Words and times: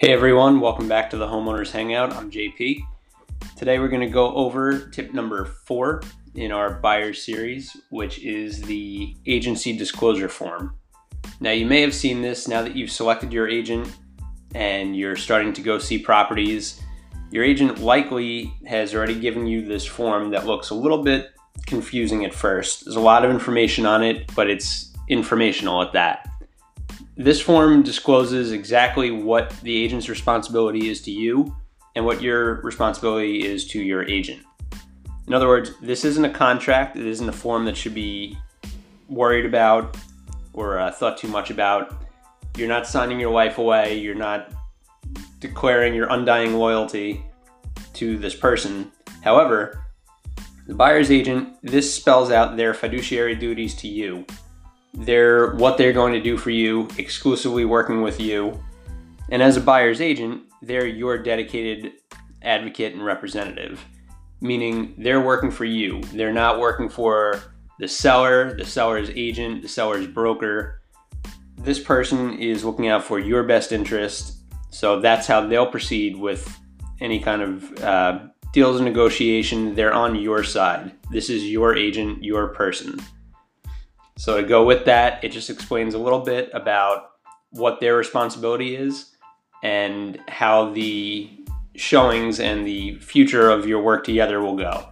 Hey 0.00 0.12
everyone, 0.12 0.60
welcome 0.60 0.86
back 0.86 1.10
to 1.10 1.16
the 1.16 1.26
Homeowners 1.26 1.72
Hangout. 1.72 2.12
I'm 2.12 2.30
JP. 2.30 2.82
Today 3.56 3.80
we're 3.80 3.88
going 3.88 4.06
to 4.06 4.06
go 4.06 4.32
over 4.32 4.86
tip 4.90 5.12
number 5.12 5.44
four 5.44 6.02
in 6.36 6.52
our 6.52 6.74
buyer 6.74 7.12
series, 7.12 7.76
which 7.90 8.20
is 8.20 8.62
the 8.62 9.16
agency 9.26 9.76
disclosure 9.76 10.28
form. 10.28 10.76
Now, 11.40 11.50
you 11.50 11.66
may 11.66 11.80
have 11.80 11.92
seen 11.92 12.22
this 12.22 12.46
now 12.46 12.62
that 12.62 12.76
you've 12.76 12.92
selected 12.92 13.32
your 13.32 13.48
agent 13.48 13.92
and 14.54 14.96
you're 14.96 15.16
starting 15.16 15.52
to 15.54 15.62
go 15.62 15.80
see 15.80 15.98
properties. 15.98 16.80
Your 17.32 17.42
agent 17.42 17.80
likely 17.80 18.54
has 18.68 18.94
already 18.94 19.18
given 19.18 19.48
you 19.48 19.66
this 19.66 19.84
form 19.84 20.30
that 20.30 20.46
looks 20.46 20.70
a 20.70 20.76
little 20.76 21.02
bit 21.02 21.32
confusing 21.66 22.24
at 22.24 22.32
first. 22.32 22.84
There's 22.84 22.94
a 22.94 23.00
lot 23.00 23.24
of 23.24 23.32
information 23.32 23.84
on 23.84 24.04
it, 24.04 24.32
but 24.36 24.48
it's 24.48 24.92
informational 25.08 25.82
at 25.82 25.92
that. 25.94 26.27
This 27.18 27.40
form 27.40 27.82
discloses 27.82 28.52
exactly 28.52 29.10
what 29.10 29.50
the 29.62 29.76
agent's 29.76 30.08
responsibility 30.08 30.88
is 30.88 31.02
to 31.02 31.10
you 31.10 31.52
and 31.96 32.04
what 32.04 32.22
your 32.22 32.60
responsibility 32.60 33.44
is 33.44 33.66
to 33.70 33.82
your 33.82 34.04
agent. 34.04 34.40
In 35.26 35.34
other 35.34 35.48
words, 35.48 35.72
this 35.82 36.04
isn't 36.04 36.24
a 36.24 36.30
contract, 36.30 36.96
it 36.96 37.04
isn't 37.04 37.28
a 37.28 37.32
form 37.32 37.64
that 37.64 37.76
should 37.76 37.92
be 37.92 38.38
worried 39.08 39.46
about 39.46 39.96
or 40.52 40.78
uh, 40.78 40.92
thought 40.92 41.18
too 41.18 41.26
much 41.26 41.50
about. 41.50 42.04
You're 42.56 42.68
not 42.68 42.86
signing 42.86 43.18
your 43.18 43.32
life 43.32 43.58
away, 43.58 43.98
you're 43.98 44.14
not 44.14 44.52
declaring 45.40 45.94
your 45.94 46.06
undying 46.10 46.54
loyalty 46.54 47.24
to 47.94 48.16
this 48.16 48.36
person. 48.36 48.92
However, 49.24 49.82
the 50.68 50.74
buyer's 50.74 51.10
agent, 51.10 51.56
this 51.64 51.92
spells 51.92 52.30
out 52.30 52.56
their 52.56 52.74
fiduciary 52.74 53.34
duties 53.34 53.74
to 53.74 53.88
you. 53.88 54.24
They're 54.94 55.54
what 55.54 55.78
they're 55.78 55.92
going 55.92 56.12
to 56.12 56.20
do 56.20 56.36
for 56.36 56.50
you, 56.50 56.88
exclusively 56.98 57.64
working 57.64 58.02
with 58.02 58.20
you. 58.20 58.62
And 59.30 59.42
as 59.42 59.56
a 59.56 59.60
buyer's 59.60 60.00
agent, 60.00 60.42
they're 60.62 60.86
your 60.86 61.18
dedicated 61.18 61.92
advocate 62.42 62.94
and 62.94 63.04
representative, 63.04 63.84
meaning 64.40 64.94
they're 64.98 65.20
working 65.20 65.50
for 65.50 65.64
you. 65.64 66.00
They're 66.12 66.32
not 66.32 66.58
working 66.58 66.88
for 66.88 67.40
the 67.78 67.88
seller, 67.88 68.54
the 68.56 68.64
seller's 68.64 69.10
agent, 69.10 69.62
the 69.62 69.68
seller's 69.68 70.06
broker. 70.06 70.80
This 71.56 71.78
person 71.78 72.38
is 72.38 72.64
looking 72.64 72.88
out 72.88 73.04
for 73.04 73.18
your 73.18 73.42
best 73.44 73.72
interest. 73.72 74.38
So 74.70 75.00
that's 75.00 75.26
how 75.26 75.46
they'll 75.46 75.70
proceed 75.70 76.16
with 76.16 76.58
any 77.00 77.20
kind 77.20 77.42
of 77.42 77.78
uh, 77.82 78.18
deals 78.52 78.76
and 78.76 78.84
negotiation. 78.84 79.74
They're 79.74 79.92
on 79.92 80.16
your 80.16 80.42
side. 80.42 80.92
This 81.10 81.30
is 81.30 81.44
your 81.44 81.76
agent, 81.76 82.24
your 82.24 82.48
person. 82.48 82.98
So 84.18 84.40
to 84.40 84.46
go 84.46 84.64
with 84.64 84.84
that, 84.86 85.22
it 85.22 85.30
just 85.30 85.48
explains 85.48 85.94
a 85.94 85.98
little 85.98 86.18
bit 86.18 86.50
about 86.52 87.12
what 87.50 87.78
their 87.78 87.94
responsibility 87.94 88.74
is 88.74 89.14
and 89.62 90.18
how 90.26 90.70
the 90.70 91.30
showings 91.76 92.40
and 92.40 92.66
the 92.66 92.96
future 92.96 93.48
of 93.48 93.64
your 93.64 93.80
work 93.80 94.02
together 94.02 94.40
will 94.40 94.56
go. 94.56 94.88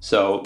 So 0.00 0.44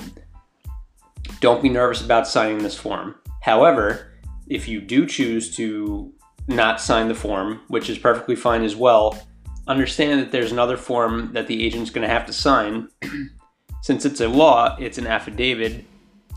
don't 1.41 1.61
be 1.61 1.69
nervous 1.69 2.03
about 2.03 2.29
signing 2.29 2.59
this 2.59 2.77
form. 2.77 3.17
However, 3.42 4.12
if 4.47 4.69
you 4.69 4.81
do 4.81 5.07
choose 5.07 5.55
to 5.57 6.12
not 6.47 6.81
sign 6.81 7.09
the 7.09 7.17
form, 7.17 7.62
which 7.67 7.91
is 7.91 7.98
perfectly 7.98 8.37
fine 8.37 8.62
as 8.62 8.77
well, 8.77 9.19
understand 9.67 10.20
that 10.20 10.31
there's 10.31 10.53
another 10.53 10.77
form 10.77 11.33
that 11.33 11.48
the 11.48 11.67
agent's 11.67 11.91
going 11.91 12.07
to 12.07 12.15
have 12.15 12.27
to 12.27 12.33
sign. 12.33 12.89
Since 13.83 14.05
it's 14.05 14.20
a 14.20 14.29
law, 14.29 14.77
it's 14.79 14.98
an 14.98 15.09
affidavit 15.09 15.85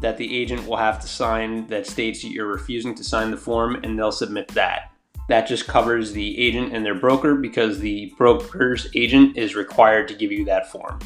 that 0.02 0.18
the 0.18 0.38
agent 0.38 0.68
will 0.68 0.78
have 0.78 1.00
to 1.00 1.08
sign 1.08 1.68
that 1.68 1.88
states 1.88 2.22
that 2.22 2.30
you're 2.30 2.48
refusing 2.48 2.94
to 2.96 3.04
sign 3.04 3.32
the 3.32 3.38
form 3.38 3.76
and 3.84 3.98
they'll 3.98 4.12
submit 4.12 4.48
that. 4.50 4.92
That 5.30 5.48
just 5.48 5.68
covers 5.68 6.14
the 6.14 6.40
agent 6.40 6.74
and 6.74 6.86
their 6.86 6.96
broker 6.96 7.36
because 7.36 7.80
the 7.80 8.14
broker's 8.18 8.88
agent 8.96 9.38
is 9.38 9.56
required 9.56 10.08
to 10.08 10.14
give 10.14 10.32
you 10.32 10.46
that 10.46 10.72
form. 10.72 11.00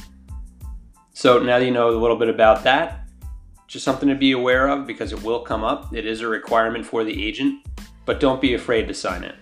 So 1.14 1.40
now 1.40 1.58
you 1.58 1.72
know 1.72 1.90
a 1.90 1.98
little 1.98 2.18
bit 2.18 2.30
about 2.30 2.64
that, 2.64 3.08
just 3.68 3.86
something 3.86 4.10
to 4.10 4.16
be 4.16 4.34
aware 4.34 4.68
of 4.68 4.86
because 4.86 5.12
it 5.12 5.24
will 5.24 5.42
come 5.42 5.64
up. 5.64 5.96
It 5.96 6.06
is 6.06 6.22
a 6.22 6.28
requirement 6.28 6.86
for 6.86 7.04
the 7.04 7.26
agent, 7.26 7.66
but 8.06 8.20
don't 8.20 8.42
be 8.42 8.54
afraid 8.54 8.88
to 8.88 8.94
sign 8.94 9.24
it. 9.24 9.36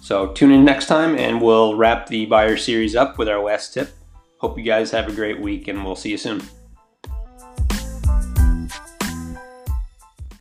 So 0.00 0.32
tune 0.32 0.50
in 0.50 0.64
next 0.64 0.86
time 0.86 1.16
and 1.16 1.40
we'll 1.40 1.76
wrap 1.76 2.08
the 2.08 2.26
buyer 2.26 2.56
series 2.56 2.96
up 2.96 3.18
with 3.18 3.28
our 3.28 3.42
last 3.42 3.74
tip. 3.74 3.90
Hope 4.38 4.58
you 4.58 4.64
guys 4.64 4.90
have 4.90 5.08
a 5.08 5.12
great 5.12 5.40
week 5.40 5.68
and 5.68 5.84
we'll 5.84 5.94
see 5.94 6.10
you 6.10 6.16
soon. 6.16 6.42